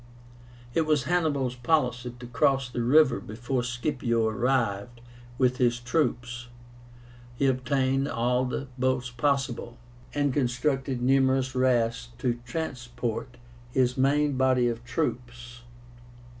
It 0.73 0.87
was 0.87 1.03
Hannibal's 1.03 1.53
policy 1.53 2.11
to 2.19 2.25
cross 2.25 2.67
the 2.71 2.81
river 2.81 3.19
before 3.19 3.61
Scipio 3.61 4.25
arrived 4.27 4.99
with 5.37 5.57
his 5.57 5.79
troops. 5.79 6.47
He 7.35 7.45
obtained 7.45 8.07
all 8.07 8.45
the 8.45 8.67
boats 8.79 9.11
possible, 9.11 9.77
and 10.15 10.33
constructed 10.33 11.03
numerous 11.03 11.53
rafts 11.53 12.09
to 12.17 12.39
transport 12.47 13.37
his 13.73 13.95
main 13.95 14.37
body 14.37 14.67
of 14.67 14.83
troops. 14.83 15.61